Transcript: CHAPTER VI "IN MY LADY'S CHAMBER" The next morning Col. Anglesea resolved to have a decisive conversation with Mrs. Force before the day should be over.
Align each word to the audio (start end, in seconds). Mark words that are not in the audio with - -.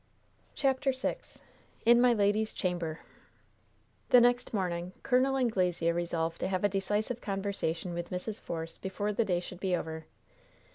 CHAPTER 0.55 0.93
VI 0.93 1.17
"IN 1.85 2.01
MY 2.01 2.11
LADY'S 2.13 2.55
CHAMBER" 2.55 3.01
The 4.09 4.19
next 4.19 4.51
morning 4.51 4.93
Col. 5.03 5.37
Anglesea 5.37 5.91
resolved 5.91 6.39
to 6.39 6.47
have 6.47 6.63
a 6.63 6.69
decisive 6.69 7.21
conversation 7.21 7.93
with 7.93 8.09
Mrs. 8.09 8.39
Force 8.41 8.79
before 8.79 9.13
the 9.13 9.23
day 9.25 9.39
should 9.39 9.59
be 9.59 9.75
over. 9.75 10.07